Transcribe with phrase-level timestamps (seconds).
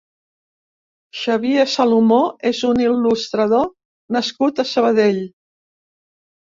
[1.23, 2.19] Xavier Salomó
[2.53, 3.71] és un il·lustrador
[4.19, 5.25] nascut a Sabadell.